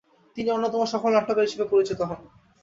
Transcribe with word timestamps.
তিনি 0.37 0.49
অন্যতম 0.51 0.81
সফল 0.85 1.09
নাট্যকার 1.13 1.45
হিসেবে 1.47 1.65
পরিচিত 1.71 1.99
হন। 2.01 2.19